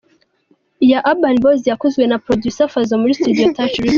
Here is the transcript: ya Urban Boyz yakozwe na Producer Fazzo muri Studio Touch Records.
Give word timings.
ya 0.91 0.99
Urban 1.11 1.35
Boyz 1.43 1.61
yakozwe 1.71 2.03
na 2.07 2.17
Producer 2.25 2.67
Fazzo 2.73 2.95
muri 3.01 3.17
Studio 3.19 3.45
Touch 3.55 3.75
Records. 3.75 3.89